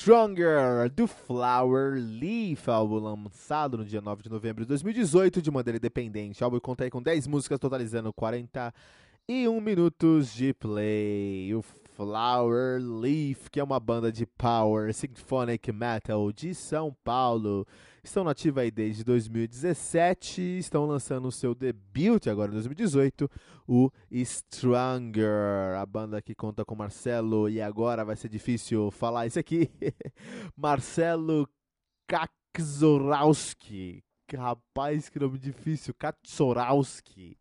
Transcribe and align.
Stronger, 0.00 0.88
do 0.88 1.06
Flower 1.06 1.92
Leaf, 1.92 2.70
álbum 2.70 2.98
lançado 2.98 3.76
no 3.76 3.84
dia 3.84 4.00
9 4.00 4.22
de 4.22 4.30
novembro 4.30 4.64
de 4.64 4.68
2018 4.68 5.42
de 5.42 5.50
maneira 5.50 5.76
independente. 5.76 6.42
O 6.42 6.44
álbum 6.46 6.58
conta 6.58 6.88
com 6.88 7.02
10 7.02 7.26
músicas, 7.26 7.58
totalizando 7.58 8.10
41 8.10 9.60
minutos 9.60 10.32
de 10.32 10.54
play. 10.54 11.54
O 11.54 11.60
Flower 11.60 12.80
Leaf, 12.80 13.50
que 13.50 13.60
é 13.60 13.62
uma 13.62 13.78
banda 13.78 14.10
de 14.10 14.24
power 14.24 14.90
symphonic 14.94 15.70
metal 15.70 16.32
de 16.32 16.54
São 16.54 16.96
Paulo. 17.04 17.66
Estão 18.02 18.24
nativa 18.24 18.62
aí 18.62 18.70
desde 18.70 19.04
2017, 19.04 20.40
estão 20.58 20.86
lançando 20.86 21.28
o 21.28 21.32
seu 21.32 21.54
debut 21.54 22.26
agora 22.28 22.50
em 22.50 22.54
2018, 22.54 23.30
o 23.68 23.90
Stronger. 24.10 25.76
A 25.78 25.84
banda 25.84 26.22
que 26.22 26.34
conta 26.34 26.64
com 26.64 26.74
Marcelo, 26.74 27.48
e 27.48 27.60
agora 27.60 28.02
vai 28.04 28.16
ser 28.16 28.30
difícil 28.30 28.90
falar 28.90 29.26
isso 29.26 29.38
aqui. 29.38 29.70
Marcelo 30.56 31.46
Kakzorowski. 32.08 34.02
Rapaz, 34.34 35.10
que 35.10 35.18
nome 35.18 35.38
difícil. 35.38 35.92
Kakzorowski. 35.92 37.36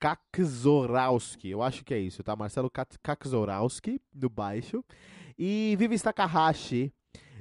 Kakzorowski, 0.00 1.50
eu 1.50 1.62
acho 1.62 1.84
que 1.84 1.94
é 1.94 1.98
isso, 1.98 2.22
tá? 2.22 2.34
Marcelo 2.34 2.70
Kakzorowski 3.02 4.00
no 4.14 4.28
baixo 4.28 4.84
e 5.36 5.76
Vivi 5.76 5.98
Takahashi 6.00 6.92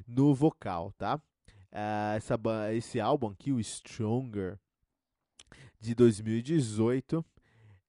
no 0.08 0.34
vocal, 0.34 0.92
tá? 0.98 1.22
Uh, 1.72 2.16
essa, 2.16 2.40
esse 2.74 3.00
álbum 3.00 3.28
aqui, 3.28 3.52
o 3.52 3.60
Stronger, 3.60 4.58
de 5.80 5.94
2018, 5.94 7.24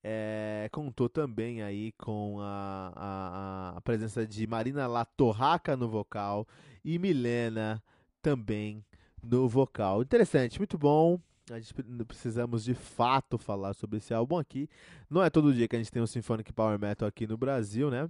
é, 0.03 0.69
contou 0.73 1.09
também 1.09 1.63
aí 1.63 1.93
com 1.93 2.39
a, 2.41 2.93
a, 2.95 3.77
a, 3.77 3.81
presença 3.81 4.27
de 4.27 4.47
Marina 4.47 4.87
Latorraca 4.87 5.77
no 5.77 5.89
vocal 5.89 6.47
e 6.85 6.99
Milena 6.99 7.83
também 8.23 8.85
no 9.23 9.49
vocal. 9.49 10.03
Interessante, 10.03 10.59
muito 10.59 10.79
bom. 10.79 11.21
A 11.51 11.59
gente 11.59 11.75
precisamos 12.05 12.65
de 12.65 12.75
fato 12.75 13.39
falar 13.39 13.73
sobre 13.75 13.97
esse 13.97 14.13
álbum 14.13 14.37
aqui. 14.37 14.69
Não 15.09 15.23
é 15.23 15.31
todo 15.31 15.53
dia 15.53 15.67
que 15.67 15.77
a 15.77 15.79
gente 15.79 15.91
tem 15.91 16.03
um 16.03 16.07
Symphonic 16.07 16.53
Power 16.53 16.79
Metal 16.79 17.09
aqui 17.09 17.27
no 17.27 17.39
Brasil, 17.39 17.91
né? 17.91 18.09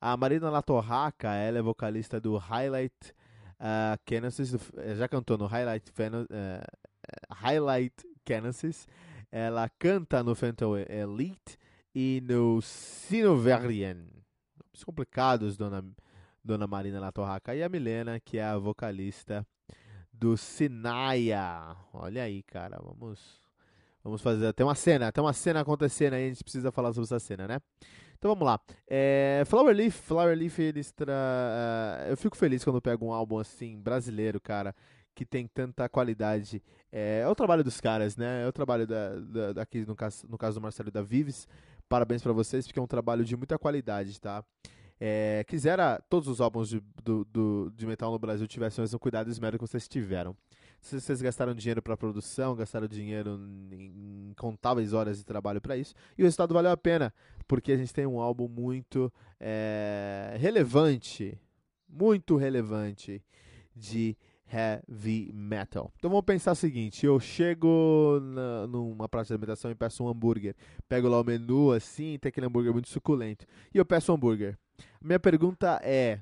A 0.00 0.16
Marina 0.16 0.50
Latorraca, 0.50 1.34
ela 1.34 1.58
é 1.58 1.62
vocalista 1.62 2.20
do 2.20 2.36
Highlight 2.36 3.14
Uh, 3.58 3.98
Genesis, 4.08 4.54
eh, 4.76 4.94
já 4.96 5.08
cantou 5.08 5.38
no 5.38 5.46
Highlight, 5.46 5.90
uh, 5.90 7.34
Highlight 7.34 7.94
Genesis. 8.26 8.86
Ela 9.30 9.68
canta 9.78 10.22
no 10.22 10.34
Phantom 10.34 10.76
Elite 10.76 11.58
e 11.94 12.22
no 12.22 12.60
Sinoverian. 12.60 13.94
Nomes 13.96 14.84
complicados, 14.84 15.56
dona, 15.56 15.84
dona 16.44 16.66
Marina 16.66 17.00
Latorraca. 17.00 17.54
E 17.54 17.62
a 17.62 17.68
Milena, 17.68 18.20
que 18.20 18.38
é 18.38 18.44
a 18.44 18.58
vocalista 18.58 19.46
do 20.12 20.36
Sinaya. 20.36 21.76
Olha 21.92 22.22
aí, 22.22 22.42
cara, 22.42 22.78
vamos 22.82 23.42
vamos 24.02 24.22
fazer 24.22 24.46
até 24.46 24.62
uma 24.62 24.74
cena, 24.74 25.08
até 25.08 25.20
uma 25.20 25.32
cena 25.32 25.60
acontecendo 25.60 26.14
aí, 26.14 26.26
a 26.26 26.28
gente 26.28 26.44
precisa 26.44 26.70
falar 26.70 26.92
sobre 26.92 27.06
essa 27.06 27.18
cena, 27.18 27.48
né? 27.48 27.60
Então 28.18 28.30
vamos 28.30 28.46
lá. 28.46 28.60
É, 28.86 29.42
Flower 29.46 29.74
Leaf, 29.74 29.94
Flower 29.94 30.36
Leaf, 30.36 30.58
eles 30.58 30.90
tra... 30.90 31.12
Uh, 31.12 32.10
eu 32.10 32.16
fico 32.16 32.36
feliz 32.36 32.64
quando 32.64 32.76
eu 32.76 32.82
pego 32.82 33.06
um 33.06 33.12
álbum 33.12 33.38
assim, 33.38 33.78
brasileiro, 33.78 34.40
cara, 34.40 34.74
que 35.14 35.24
tem 35.24 35.46
tanta 35.46 35.88
qualidade. 35.88 36.62
É, 36.90 37.20
é 37.20 37.28
o 37.28 37.34
trabalho 37.34 37.62
dos 37.62 37.80
caras, 37.80 38.16
né? 38.16 38.44
É 38.44 38.48
o 38.48 38.52
trabalho 38.52 38.86
da, 38.86 39.16
da, 39.16 39.52
daqui, 39.52 39.84
no 39.86 39.94
caso, 39.94 40.26
no 40.28 40.38
caso 40.38 40.58
do 40.58 40.62
Marcelo 40.62 40.90
da 40.90 41.02
Vives. 41.02 41.46
Parabéns 41.88 42.22
para 42.22 42.32
vocês, 42.32 42.66
porque 42.66 42.78
é 42.78 42.82
um 42.82 42.86
trabalho 42.86 43.24
de 43.24 43.36
muita 43.36 43.58
qualidade, 43.58 44.20
tá? 44.20 44.44
É, 44.98 45.44
quisera 45.46 46.02
todos 46.08 46.26
os 46.26 46.40
álbuns 46.40 46.70
de, 46.70 46.82
do, 47.04 47.24
do, 47.26 47.72
de 47.76 47.86
metal 47.86 48.10
no 48.10 48.18
Brasil 48.18 48.46
tivessem 48.46 48.82
o 48.82 48.82
mesmo 48.82 48.98
cuidado 48.98 49.28
e 49.28 49.30
esmero 49.30 49.58
que 49.58 49.66
vocês 49.66 49.86
tiveram 49.86 50.34
vocês 50.88 51.20
gastaram 51.20 51.54
dinheiro 51.54 51.82
para 51.82 51.96
produção, 51.96 52.54
gastaram 52.54 52.86
dinheiro 52.86 53.40
em 53.72 54.26
incontáveis 54.36 54.92
horas 54.92 55.16
de 55.16 55.24
trabalho 55.24 55.60
para 55.60 55.76
isso, 55.76 55.94
e 56.16 56.22
o 56.22 56.24
resultado 56.24 56.52
valeu 56.52 56.70
a 56.70 56.76
pena, 56.76 57.12
porque 57.48 57.72
a 57.72 57.76
gente 57.76 57.92
tem 57.92 58.06
um 58.06 58.20
álbum 58.20 58.46
muito 58.46 59.12
é, 59.40 60.36
relevante, 60.38 61.38
muito 61.88 62.36
relevante 62.36 63.22
de 63.74 64.16
heavy 64.52 65.32
metal. 65.32 65.90
Então 65.96 66.10
vamos 66.10 66.24
pensar 66.24 66.52
o 66.52 66.56
seguinte: 66.56 67.06
eu 67.06 67.18
chego 67.18 68.20
na, 68.20 68.66
numa 68.66 69.08
praça 69.08 69.28
de 69.28 69.32
alimentação 69.34 69.70
e 69.70 69.74
peço 69.74 70.04
um 70.04 70.08
hambúrguer, 70.08 70.54
pego 70.88 71.08
lá 71.08 71.20
o 71.20 71.24
menu 71.24 71.72
assim, 71.72 72.18
tem 72.18 72.28
aquele 72.28 72.46
hambúrguer 72.46 72.72
muito 72.72 72.88
suculento, 72.88 73.46
e 73.74 73.78
eu 73.78 73.86
peço 73.86 74.12
um 74.12 74.14
hambúrguer. 74.14 74.58
Minha 75.00 75.18
pergunta 75.18 75.80
é: 75.82 76.20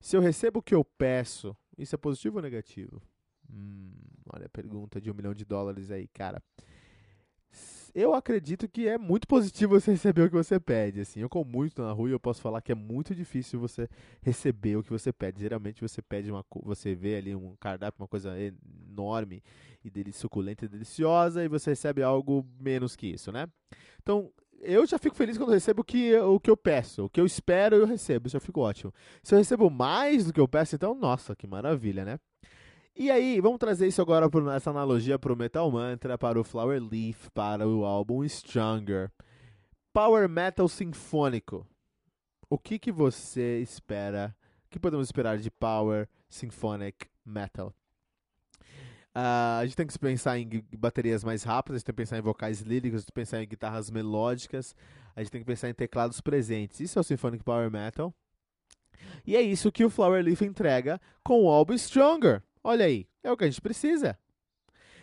se 0.00 0.16
eu 0.16 0.20
recebo 0.20 0.60
o 0.60 0.62
que 0.62 0.74
eu 0.74 0.84
peço, 0.84 1.56
isso 1.76 1.94
é 1.94 1.98
positivo 1.98 2.36
ou 2.36 2.42
negativo? 2.42 3.02
Hum, 3.50 3.92
olha 4.32 4.46
a 4.46 4.50
pergunta 4.50 5.00
de 5.00 5.10
um 5.10 5.14
milhão 5.14 5.34
de 5.34 5.44
dólares 5.44 5.90
aí, 5.90 6.08
cara. 6.08 6.42
Eu 7.94 8.14
acredito 8.14 8.68
que 8.68 8.86
é 8.86 8.98
muito 8.98 9.26
positivo 9.26 9.80
você 9.80 9.90
receber 9.92 10.22
o 10.22 10.28
que 10.28 10.36
você 10.36 10.60
pede. 10.60 11.00
Assim, 11.00 11.20
eu 11.20 11.28
como 11.28 11.50
muito 11.50 11.82
na 11.82 11.90
rua 11.92 12.08
e 12.08 12.12
eu 12.12 12.20
posso 12.20 12.40
falar 12.40 12.60
que 12.60 12.70
é 12.70 12.74
muito 12.74 13.14
difícil 13.14 13.58
você 13.58 13.88
receber 14.22 14.76
o 14.76 14.82
que 14.82 14.90
você 14.90 15.12
pede. 15.12 15.40
Geralmente 15.40 15.80
você 15.80 16.02
pede 16.02 16.30
uma, 16.30 16.44
você 16.62 16.94
vê 16.94 17.16
ali 17.16 17.34
um 17.34 17.56
cardápio, 17.56 18.02
uma 18.02 18.08
coisa 18.08 18.34
enorme 18.38 19.42
e 19.84 19.90
dele 19.90 20.12
suculenta 20.12 20.64
e 20.64 20.68
deliciosa 20.68 21.42
e 21.42 21.48
você 21.48 21.70
recebe 21.70 22.02
algo 22.02 22.46
menos 22.60 22.94
que 22.94 23.06
isso, 23.06 23.32
né? 23.32 23.48
Então 24.02 24.30
eu 24.60 24.84
já 24.86 24.98
fico 24.98 25.16
feliz 25.16 25.38
quando 25.38 25.50
recebo 25.50 25.82
o 25.82 25.84
que, 25.84 26.16
o 26.16 26.38
que 26.40 26.50
eu 26.50 26.56
peço. 26.56 27.04
O 27.04 27.08
que 27.10 27.20
eu 27.20 27.26
espero, 27.26 27.76
eu 27.76 27.86
recebo. 27.86 28.26
Isso 28.26 28.34
já 28.34 28.40
fico 28.40 28.60
ótimo. 28.60 28.92
Se 29.22 29.34
eu 29.34 29.38
recebo 29.38 29.70
mais 29.70 30.26
do 30.26 30.32
que 30.32 30.40
eu 30.40 30.48
peço, 30.48 30.74
então, 30.74 30.94
nossa, 30.94 31.34
que 31.36 31.46
maravilha, 31.46 32.04
né? 32.04 32.18
E 33.00 33.12
aí, 33.12 33.40
vamos 33.40 33.60
trazer 33.60 33.86
isso 33.86 34.02
agora, 34.02 34.28
por, 34.28 34.44
essa 34.48 34.70
analogia 34.70 35.20
para 35.20 35.32
o 35.32 35.36
Metal 35.36 35.70
Mantra, 35.70 36.18
para 36.18 36.40
o 36.40 36.42
Flower 36.42 36.82
Leaf, 36.82 37.30
para 37.32 37.64
o 37.64 37.84
álbum 37.84 38.24
Stronger. 38.24 39.08
Power 39.92 40.28
Metal 40.28 40.66
Sinfônico. 40.66 41.64
O 42.50 42.58
que, 42.58 42.76
que 42.76 42.90
você 42.90 43.60
espera? 43.60 44.34
O 44.66 44.68
que 44.68 44.80
podemos 44.80 45.06
esperar 45.06 45.38
de 45.38 45.48
Power 45.48 46.08
Symphonic 46.28 47.06
Metal? 47.24 47.72
Uh, 49.14 49.60
a 49.60 49.62
gente 49.62 49.76
tem 49.76 49.86
que 49.86 49.96
pensar 49.96 50.36
em 50.36 50.64
baterias 50.76 51.22
mais 51.22 51.44
rápidas, 51.44 51.76
a 51.76 51.78
gente 51.78 51.86
tem 51.86 51.94
que 51.94 52.02
pensar 52.02 52.18
em 52.18 52.22
vocais 52.22 52.62
líricos, 52.62 52.96
a 52.96 52.98
gente 52.98 53.06
tem 53.06 53.12
que 53.12 53.20
pensar 53.20 53.40
em 53.40 53.46
guitarras 53.46 53.92
melódicas, 53.92 54.74
a 55.14 55.22
gente 55.22 55.30
tem 55.30 55.40
que 55.40 55.46
pensar 55.46 55.70
em 55.70 55.74
teclados 55.74 56.20
presentes. 56.20 56.80
Isso 56.80 56.98
é 56.98 57.00
o 57.00 57.04
Symphonic 57.04 57.44
Power 57.44 57.70
Metal. 57.70 58.12
E 59.24 59.36
é 59.36 59.40
isso 59.40 59.70
que 59.70 59.84
o 59.84 59.90
Flower 59.90 60.24
Leaf 60.24 60.42
entrega 60.42 61.00
com 61.22 61.44
o 61.44 61.48
álbum 61.48 61.78
Stronger. 61.78 62.42
Olha 62.62 62.84
aí, 62.84 63.06
é 63.22 63.30
o 63.30 63.36
que 63.36 63.44
a 63.44 63.48
gente 63.48 63.60
precisa. 63.60 64.18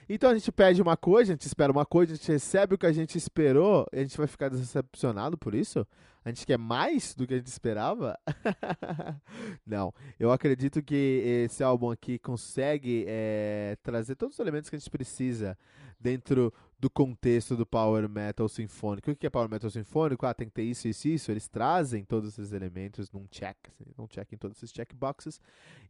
Então 0.07 0.30
a 0.30 0.34
gente 0.36 0.52
pede 0.52 0.81
uma 0.81 0.96
coisa, 0.96 1.31
a 1.31 1.36
gente 1.36 1.48
espera 1.48 1.72
uma 1.72 1.86
coisa, 1.86 2.13
a 2.13 2.16
gente 2.16 2.31
recebe 2.31 2.75
o 2.75 2.78
que 2.78 2.86
a 2.86 2.92
gente 2.92 3.18
esperou, 3.18 3.88
e 3.92 4.00
a 4.00 4.02
gente 4.02 4.18
vai 4.18 4.28
ficar 4.28 4.50
decepcionado 4.50 5.38
por 5.38 5.56
isso? 5.56 5.86
A 6.24 6.30
gente 6.30 6.46
quer 6.46 6.57
mais 6.57 7.13
do 7.13 7.25
que 7.25 7.34
a 7.34 7.38
gente 7.38 7.48
esperava? 7.48 8.18
Não, 9.66 9.94
eu 10.19 10.31
acredito 10.31 10.81
que 10.81 11.46
esse 11.46 11.63
álbum 11.63 11.92
aqui 11.92 12.18
consegue 12.19 13.06
é, 13.07 13.78
trazer 13.84 14.16
todos 14.16 14.36
os 14.36 14.40
elementos 14.40 14.69
que 14.69 14.75
a 14.75 14.80
gente 14.80 14.90
precisa 14.90 15.58
dentro 16.00 16.54
do 16.77 16.89
contexto 16.89 17.56
do 17.56 17.66
Power 17.66 18.07
Metal 18.10 18.48
Sinfônico. 18.48 19.12
O 19.12 19.16
que 19.16 19.25
é 19.25 19.30
Power 19.30 19.50
Metal 19.50 19.69
Sinfônico? 19.69 20.25
Ah, 20.25 20.33
tem 20.33 20.48
que 20.48 20.54
ter 20.54 20.63
isso, 20.63 20.88
isso, 20.88 21.07
isso. 21.07 21.31
Eles 21.31 21.48
trazem 21.48 22.04
todos 22.04 22.30
esses 22.30 22.51
elementos 22.51 23.10
num 23.12 23.25
check, 23.27 23.57
assim, 23.68 23.86
num 23.98 24.07
check 24.07 24.31
em 24.33 24.38
todos 24.38 24.57
esses 24.57 24.72
checkboxes 24.72 25.39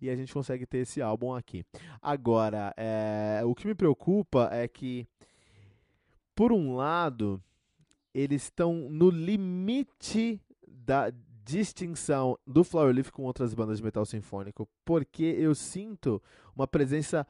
e 0.02 0.10
a 0.10 0.16
gente 0.16 0.34
consegue 0.34 0.66
ter 0.66 0.80
esse 0.80 1.02
álbum 1.02 1.34
aqui. 1.34 1.66
Agora, 2.02 2.74
é, 2.78 3.42
o 3.46 3.56
que 3.56 3.68
me 3.68 3.76
preocupa 3.76 4.50
é 4.52 4.68
que, 4.68 5.08
por 6.36 6.52
um 6.52 6.76
lado, 6.76 7.42
eles 8.14 8.44
estão 8.44 8.90
no 8.90 9.10
limite 9.10 10.40
da 10.68 11.12
distinção 11.44 12.38
do 12.46 12.64
Flowerleaf 12.64 13.12
com 13.12 13.24
outras 13.24 13.54
bandas 13.54 13.78
de 13.78 13.84
metal 13.84 14.06
sinfônico, 14.06 14.68
porque 14.84 15.24
eu 15.24 15.54
sinto 15.54 16.22
uma 16.56 16.68
presença 16.68 17.26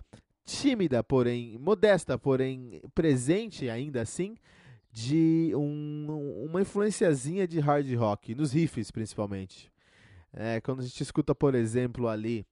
tímida, 0.46 1.04
porém 1.04 1.58
modesta, 1.58 2.18
porém 2.18 2.82
presente 2.94 3.70
ainda 3.70 4.02
assim, 4.02 4.38
de 4.92 5.52
um, 5.56 6.46
uma 6.46 6.62
influenciazinha 6.62 7.48
de 7.48 7.60
hard 7.60 7.92
rock, 7.96 8.36
nos 8.36 8.54
riffs 8.54 8.92
principalmente. 8.92 9.72
É, 10.32 10.62
quando 10.62 10.82
a 10.82 10.84
gente 10.84 11.02
escuta, 11.02 11.34
por 11.34 11.56
exemplo, 11.56 12.08
ali 12.08 12.46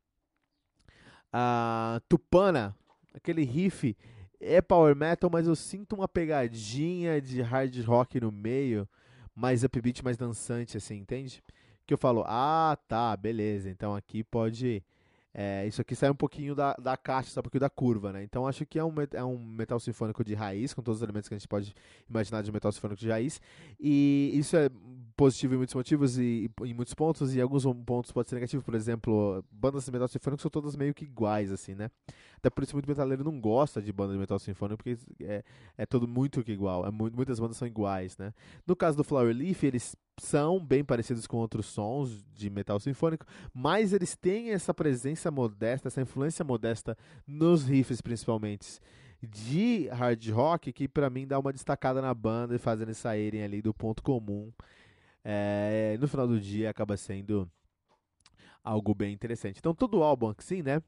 a 1.31 2.01
Tupana, 2.09 2.75
aquele 3.13 3.43
riff 3.43 3.95
é 4.39 4.61
power 4.61 4.95
metal, 4.95 5.29
mas 5.31 5.47
eu 5.47 5.55
sinto 5.55 5.95
uma 5.95 6.07
pegadinha 6.07 7.21
de 7.21 7.41
hard 7.41 7.75
rock 7.85 8.19
no 8.19 8.31
meio, 8.31 8.87
mais 9.35 9.63
upbeat, 9.63 10.03
mais 10.03 10.17
dançante, 10.17 10.77
assim, 10.77 10.97
entende? 10.97 11.43
Que 11.85 11.93
eu 11.93 11.97
falo, 11.97 12.23
ah, 12.25 12.77
tá, 12.87 13.15
beleza, 13.15 13.69
então 13.69 13.95
aqui 13.95 14.23
pode 14.23 14.83
é, 15.33 15.65
isso 15.65 15.81
aqui 15.81 15.95
sai 15.95 16.11
um 16.11 16.15
pouquinho 16.15 16.53
da, 16.53 16.73
da 16.75 16.95
caixa, 16.95 17.31
sai 17.31 17.41
um 17.41 17.43
pouquinho 17.43 17.61
da 17.61 17.69
curva, 17.69 18.11
né? 18.13 18.23
Então 18.23 18.47
acho 18.47 18.65
que 18.65 18.77
é 18.77 18.83
um, 18.83 18.93
é 19.13 19.23
um 19.23 19.37
metal 19.37 19.79
sinfônico 19.79 20.23
de 20.23 20.35
raiz, 20.35 20.73
com 20.73 20.81
todos 20.83 20.99
os 20.99 21.03
elementos 21.03 21.27
que 21.27 21.33
a 21.33 21.37
gente 21.37 21.47
pode 21.47 21.73
imaginar 22.07 22.43
de 22.43 22.51
metal 22.51 22.71
sinfônico 22.71 22.99
de 22.99 23.09
raiz. 23.09 23.41
E 23.79 24.31
isso 24.35 24.55
é 24.55 24.69
positivo 25.15 25.53
em 25.53 25.57
muitos 25.57 25.75
motivos 25.75 26.17
e, 26.17 26.49
em 26.63 26.73
muitos 26.73 26.93
pontos, 26.93 27.35
e 27.35 27.41
alguns 27.41 27.65
pontos 27.85 28.11
pode 28.11 28.29
ser 28.29 28.35
negativo. 28.35 28.63
Por 28.63 28.75
exemplo, 28.75 29.43
bandas 29.51 29.85
de 29.85 29.91
metal 29.91 30.07
sinfônico 30.07 30.41
são 30.41 30.51
todas 30.51 30.75
meio 30.75 30.93
que 30.93 31.05
iguais, 31.05 31.51
assim, 31.51 31.75
né? 31.75 31.89
Até 32.37 32.49
por 32.49 32.63
isso 32.63 32.75
muito 32.75 32.87
metaleiro 32.87 33.23
não 33.23 33.39
gosta 33.39 33.81
de 33.81 33.93
banda 33.93 34.13
de 34.13 34.19
metal 34.19 34.37
sinfônico, 34.37 34.83
porque 34.83 34.97
é, 35.21 35.43
é 35.77 35.85
tudo 35.85 36.07
muito 36.07 36.43
que 36.43 36.51
igual. 36.51 36.85
É 36.85 36.91
muitas 36.91 37.39
bandas 37.39 37.57
são 37.57 37.67
iguais, 37.67 38.17
né? 38.17 38.33
No 38.67 38.75
caso 38.75 38.97
do 38.97 39.03
Flower 39.03 39.35
Leaf, 39.35 39.63
eles 39.63 39.95
são 40.19 40.63
bem 40.63 40.83
parecidos 40.83 41.25
com 41.25 41.37
outros 41.37 41.65
sons 41.65 42.23
de 42.35 42.49
metal 42.49 42.79
sinfônico, 42.79 43.25
mas 43.53 43.93
eles 43.93 44.15
têm 44.15 44.51
essa 44.51 44.73
presença 44.73 45.31
modesta, 45.31 45.87
essa 45.87 46.01
influência 46.01 46.43
modesta 46.43 46.97
nos 47.25 47.63
riffs 47.63 48.01
principalmente 48.01 48.79
de 49.27 49.87
hard 49.87 50.29
rock 50.29 50.73
que 50.73 50.87
para 50.87 51.09
mim 51.09 51.25
dá 51.25 51.39
uma 51.39 51.53
destacada 51.53 52.01
na 52.01 52.13
banda 52.13 52.55
e 52.55 52.59
fazendo 52.59 52.89
eles 52.89 52.97
saírem 52.97 53.43
ali 53.43 53.61
do 53.61 53.73
ponto 53.73 54.03
comum. 54.03 54.51
É, 55.23 55.97
no 55.99 56.07
final 56.07 56.27
do 56.27 56.39
dia 56.39 56.69
acaba 56.69 56.97
sendo 56.97 57.49
algo 58.63 58.93
bem 58.93 59.13
interessante. 59.13 59.57
Então 59.59 59.73
todo 59.73 60.03
álbum 60.03 60.33
assim, 60.37 60.61
né? 60.61 60.81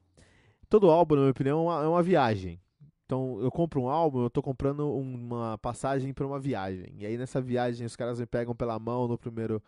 Todo 0.70 0.90
álbum, 0.90 1.16
na 1.16 1.22
minha 1.22 1.32
opinião, 1.32 1.60
é 1.60 1.62
uma, 1.62 1.84
é 1.84 1.88
uma 1.88 2.04
viagem. 2.04 2.60
Então, 3.06 3.40
eu 3.40 3.52
compro 3.52 3.82
um 3.82 3.88
álbum, 3.88 4.24
eu 4.24 4.30
tô 4.32 4.42
comprando 4.42 4.92
uma 4.92 5.60
passagem 5.60 6.12
para 6.12 6.26
uma 6.26 6.40
viagem. 6.40 6.92
E 6.98 7.06
aí 7.06 7.18
nessa 7.18 7.40
viagem 7.40 7.86
os 7.86 7.96
caras 7.96 8.20
me 8.20 8.26
pegam 8.26 8.56
pela 8.56 8.80
mão 8.80 9.08
no 9.08 9.18
primeiro 9.18 9.62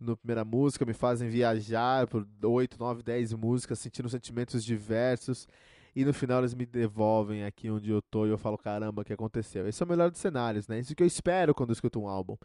no 0.00 0.16
primeira 0.16 0.44
música, 0.44 0.86
me 0.86 0.94
fazem 0.94 1.28
viajar 1.28 2.06
por 2.06 2.26
8, 2.42 2.78
9, 2.78 3.02
10 3.02 3.32
músicas, 3.34 3.80
sentindo 3.80 4.08
sentimentos 4.08 4.64
diversos. 4.64 5.48
E 5.94 6.04
no 6.04 6.14
final 6.14 6.38
eles 6.38 6.54
me 6.54 6.64
devolvem 6.64 7.44
aqui 7.44 7.68
onde 7.68 7.90
eu 7.90 8.00
tô 8.00 8.24
e 8.24 8.30
eu 8.30 8.38
falo, 8.38 8.56
caramba, 8.56 9.02
o 9.02 9.04
que 9.04 9.12
aconteceu? 9.12 9.66
Esse 9.66 9.82
é 9.82 9.86
o 9.86 9.88
melhor 9.88 10.10
dos 10.10 10.20
cenários, 10.20 10.68
né? 10.68 10.78
Isso 10.78 10.94
que 10.94 11.02
eu 11.02 11.06
espero 11.06 11.52
quando 11.52 11.70
eu 11.70 11.72
escuto 11.72 12.00
um 12.00 12.06
álbum. 12.06 12.36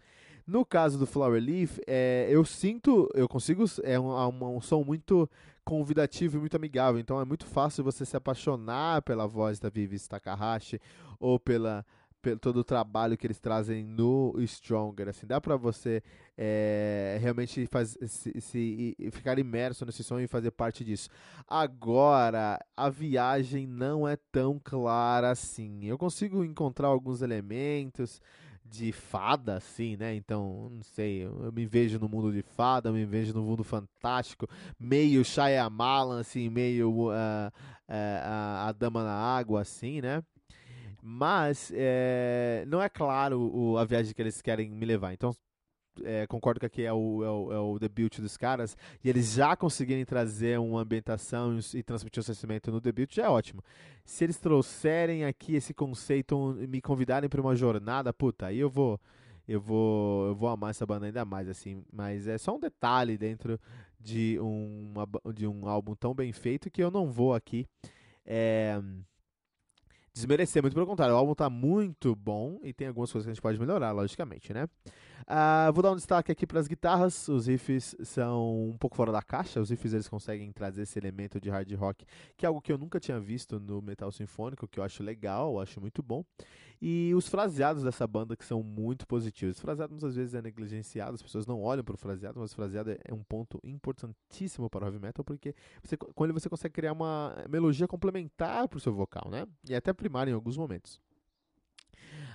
No 0.45 0.65
caso 0.65 0.97
do 0.97 1.05
Flower 1.05 1.41
Leaf, 1.41 1.79
é, 1.87 2.27
eu 2.29 2.43
sinto, 2.43 3.09
eu 3.13 3.27
consigo, 3.27 3.63
é 3.83 3.99
um, 3.99 4.11
um, 4.11 4.57
um 4.57 4.61
som 4.61 4.83
muito 4.83 5.29
convidativo 5.63 6.37
e 6.37 6.39
muito 6.39 6.55
amigável. 6.55 6.99
Então 6.99 7.19
é 7.19 7.25
muito 7.25 7.45
fácil 7.45 7.83
você 7.83 8.05
se 8.05 8.17
apaixonar 8.17 9.01
pela 9.01 9.25
voz 9.25 9.59
da 9.59 9.69
Vivi 9.69 9.97
Takahashi 9.99 10.81
ou 11.19 11.39
pela 11.39 11.85
pelo 12.23 12.39
todo 12.39 12.57
o 12.61 12.63
trabalho 12.63 13.17
que 13.17 13.27
eles 13.27 13.37
trazem 13.37 13.83
no 13.83 14.33
Stronger, 14.47 15.09
assim, 15.09 15.27
dá 15.27 15.41
para 15.41 15.57
você 15.57 16.01
é, 16.37 17.17
realmente 17.21 17.67
faz, 17.67 17.97
se, 18.07 18.39
se, 18.39 18.95
ficar 19.11 19.37
imerso 19.37 19.85
nesse 19.85 20.05
som 20.05 20.19
e 20.19 20.25
fazer 20.25 20.51
parte 20.51 20.85
disso. 20.85 21.09
Agora, 21.45 22.57
a 22.77 22.89
viagem 22.89 23.67
não 23.67 24.07
é 24.07 24.15
tão 24.31 24.57
clara 24.63 25.31
assim. 25.31 25.83
Eu 25.83 25.97
consigo 25.97 26.45
encontrar 26.45 26.87
alguns 26.87 27.21
elementos, 27.21 28.21
de 28.65 28.91
fada, 28.91 29.57
assim, 29.57 29.97
né? 29.97 30.15
Então, 30.15 30.69
não 30.71 30.83
sei, 30.83 31.25
eu, 31.25 31.51
me 31.51 31.65
vejo 31.65 31.99
no 31.99 32.09
mundo 32.09 32.31
de 32.31 32.41
fada, 32.41 32.89
eu 32.89 32.93
me 32.93 33.05
vejo 33.05 33.33
no 33.33 33.43
mundo 33.43 33.63
fantástico, 33.63 34.47
meio 34.79 35.23
Shyamalan, 35.23 36.19
assim, 36.21 36.49
meio 36.49 36.89
uh, 36.89 37.09
uh, 37.09 37.51
a, 37.87 38.67
a 38.69 38.71
Dama 38.71 39.03
na 39.03 39.13
Água, 39.13 39.61
assim, 39.61 40.01
né? 40.01 40.23
Mas 41.01 41.71
é, 41.75 42.63
não 42.67 42.81
é 42.81 42.87
claro 42.87 43.41
o, 43.53 43.77
a 43.77 43.83
viagem 43.83 44.13
que 44.13 44.21
eles 44.21 44.41
querem 44.41 44.69
me 44.69 44.85
levar. 44.85 45.13
Então, 45.13 45.35
é, 46.03 46.25
concordo 46.27 46.59
que 46.59 46.65
aqui 46.65 46.83
é 46.83 46.93
o, 46.93 47.23
é, 47.23 47.29
o, 47.29 47.53
é 47.53 47.59
o 47.59 47.79
debut 47.79 48.19
dos 48.19 48.37
caras, 48.37 48.77
e 49.03 49.09
eles 49.09 49.33
já 49.33 49.55
conseguirem 49.55 50.05
trazer 50.05 50.59
uma 50.59 50.81
ambientação 50.81 51.59
e 51.73 51.83
transmitir 51.83 52.21
o 52.21 52.23
sentimento 52.23 52.71
no 52.71 52.81
debut, 52.81 53.13
já 53.13 53.25
é 53.25 53.29
ótimo. 53.29 53.61
Se 54.05 54.23
eles 54.23 54.37
trouxerem 54.37 55.25
aqui 55.25 55.55
esse 55.55 55.73
conceito, 55.73 56.55
me 56.67 56.81
convidarem 56.81 57.29
para 57.29 57.41
uma 57.41 57.55
jornada, 57.55 58.13
puta, 58.13 58.47
aí 58.47 58.59
eu 58.59 58.69
vou. 58.69 58.99
Eu 59.45 59.59
vou, 59.59 60.27
eu 60.27 60.35
vou 60.35 60.47
amar 60.47 60.69
essa 60.69 60.85
banda 60.85 61.05
ainda 61.05 61.25
mais, 61.25 61.49
assim. 61.49 61.83
Mas 61.91 62.27
é 62.29 62.37
só 62.37 62.55
um 62.55 62.59
detalhe 62.61 63.17
dentro 63.17 63.59
de, 63.99 64.39
uma, 64.39 65.05
de 65.33 65.45
um 65.45 65.67
álbum 65.67 65.93
tão 65.95 66.13
bem 66.13 66.31
feito 66.31 66.71
que 66.71 66.81
eu 66.81 66.89
não 66.89 67.11
vou 67.11 67.33
aqui 67.33 67.67
é, 68.25 68.81
desmerecer. 70.13 70.61
Muito 70.61 70.73
pelo 70.73 70.85
contrário, 70.85 71.15
o 71.15 71.17
álbum 71.17 71.33
tá 71.33 71.49
muito 71.49 72.15
bom 72.15 72.59
e 72.63 72.71
tem 72.71 72.87
algumas 72.87 73.11
coisas 73.11 73.25
que 73.25 73.31
a 73.31 73.33
gente 73.33 73.41
pode 73.41 73.59
melhorar, 73.59 73.91
logicamente, 73.91 74.53
né? 74.53 74.67
Uh, 75.23 75.71
vou 75.73 75.81
dar 75.81 75.91
um 75.91 75.95
destaque 75.95 76.31
aqui 76.31 76.45
para 76.45 76.59
as 76.59 76.67
guitarras. 76.67 77.27
Os 77.27 77.47
riffs 77.47 77.95
são 78.03 78.69
um 78.69 78.77
pouco 78.77 78.95
fora 78.95 79.11
da 79.11 79.21
caixa. 79.21 79.59
Os 79.59 79.69
riffs 79.69 79.93
eles 79.93 80.07
conseguem 80.07 80.51
trazer 80.51 80.83
esse 80.83 80.99
elemento 80.99 81.39
de 81.39 81.49
hard 81.49 81.71
rock, 81.73 82.05
que 82.37 82.45
é 82.45 82.47
algo 82.47 82.61
que 82.61 82.71
eu 82.71 82.77
nunca 82.77 82.99
tinha 82.99 83.19
visto 83.19 83.59
no 83.59 83.81
metal 83.81 84.11
sinfônico, 84.11 84.67
que 84.67 84.79
eu 84.79 84.83
acho 84.83 85.01
legal, 85.01 85.53
eu 85.53 85.59
acho 85.59 85.81
muito 85.81 86.03
bom. 86.03 86.23
E 86.81 87.13
os 87.15 87.27
fraseados 87.27 87.83
dessa 87.83 88.05
banda 88.05 88.35
que 88.35 88.45
são 88.45 88.61
muito 88.61 89.07
positivos. 89.07 89.55
Os 89.55 89.61
fraseados 89.61 90.03
às 90.03 90.15
vezes 90.15 90.33
é 90.33 90.41
negligenciado, 90.41 91.15
as 91.15 91.21
pessoas 91.21 91.45
não 91.45 91.61
olham 91.61 91.83
para 91.83 91.95
o 91.95 91.97
fraseado, 91.97 92.39
mas 92.39 92.51
o 92.51 92.55
fraseado 92.55 92.91
é 92.91 93.13
um 93.13 93.23
ponto 93.23 93.59
importantíssimo 93.63 94.69
para 94.69 94.85
o 94.85 94.87
heavy 94.87 94.99
metal, 94.99 95.23
porque 95.23 95.55
você, 95.81 95.97
com 95.97 96.23
ele 96.23 96.33
você 96.33 96.49
consegue 96.49 96.73
criar 96.73 96.93
uma 96.93 97.35
melodia 97.49 97.87
complementar 97.87 98.67
para 98.67 98.77
o 98.77 98.81
seu 98.81 98.93
vocal, 98.93 99.29
né? 99.29 99.47
E 99.67 99.75
até 99.75 99.93
primária 99.93 100.31
em 100.31 100.33
alguns 100.33 100.57
momentos. 100.57 100.99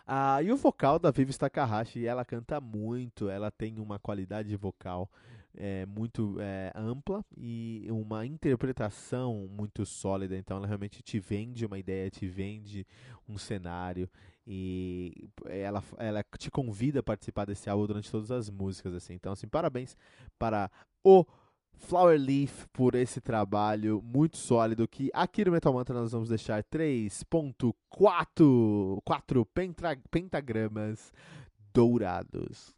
Ah, 0.07 0.43
e 0.43 0.51
o 0.51 0.57
vocal 0.57 0.99
da 0.99 1.11
Vivi 1.11 1.37
Takahashi, 1.37 2.07
ela 2.07 2.25
canta 2.25 2.59
muito, 2.61 3.29
ela 3.29 3.51
tem 3.51 3.79
uma 3.79 3.99
qualidade 3.99 4.57
vocal 4.57 5.11
é, 5.59 5.85
muito 5.87 6.37
é, 6.39 6.73
ampla 6.75 7.25
e 7.37 7.87
uma 7.91 8.25
interpretação 8.25 9.49
muito 9.51 9.85
sólida. 9.85 10.37
Então, 10.37 10.57
ela 10.57 10.67
realmente 10.67 11.03
te 11.03 11.19
vende 11.19 11.67
uma 11.67 11.79
ideia, 11.79 12.09
te 12.09 12.27
vende 12.27 12.87
um 13.29 13.37
cenário 13.37 14.09
e 14.47 15.29
ela, 15.45 15.83
ela 15.99 16.25
te 16.39 16.51
convida 16.51 17.01
a 17.01 17.03
participar 17.03 17.45
desse 17.45 17.69
álbum 17.69 17.87
durante 17.87 18.11
todas 18.11 18.31
as 18.31 18.49
músicas. 18.49 18.95
assim 18.95 19.15
Então, 19.15 19.33
assim, 19.33 19.49
parabéns 19.49 19.97
para 20.39 20.71
o 21.05 21.27
Flower 21.75 22.19
Leaf 22.19 22.67
por 22.73 22.95
esse 22.95 23.21
trabalho 23.21 24.03
muito 24.03 24.37
sólido 24.37 24.89
que 24.89 25.11
aqui 25.13 25.45
no 25.45 25.53
Metal 25.53 25.73
Mantra 25.73 25.95
nós 25.95 26.13
vamos 26.13 26.29
deixar 26.29 26.63
3.4 26.65 29.01
quatro 29.05 29.47
pentagramas 30.11 31.13
dourados. 31.73 32.78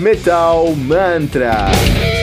Metal 0.00 0.74
Mantra. 0.76 2.19